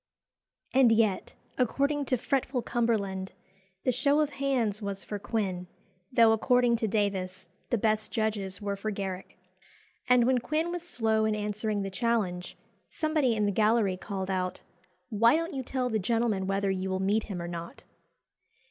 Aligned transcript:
And 0.73 0.91
yet, 0.91 1.33
according 1.59 2.05
to 2.05 2.17
fretful 2.17 2.63
Cumberland, 2.63 3.33
"the 3.83 3.91
show 3.91 4.19
of 4.19 4.31
hands" 4.31 4.81
was 4.81 5.03
for 5.03 5.19
Quin, 5.19 5.67
though, 6.11 6.31
according 6.31 6.75
to 6.77 6.87
Davies, 6.87 7.47
the 7.69 7.77
best 7.77 8.11
judges 8.11 8.59
were 8.59 8.75
for 8.75 8.89
Garrick. 8.89 9.37
And 10.09 10.23
when 10.25 10.39
Quin 10.39 10.71
was 10.71 10.81
slow 10.81 11.25
in 11.25 11.35
answering 11.35 11.83
the 11.83 11.91
challenge, 11.91 12.57
somebody 12.89 13.35
in 13.35 13.45
the 13.45 13.51
gallery 13.51 13.95
called 13.95 14.31
out, 14.31 14.61
"Why 15.09 15.35
don't 15.35 15.53
you 15.53 15.61
tell 15.61 15.87
the 15.87 15.99
gentleman 15.99 16.47
whether 16.47 16.71
you 16.71 16.89
will 16.89 16.99
meet 16.99 17.25
him 17.25 17.39
or 17.39 17.47
not?" 17.47 17.83